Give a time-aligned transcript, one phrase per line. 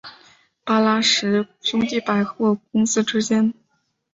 [0.63, 3.53] 巴拉什兄弟百货公司之间。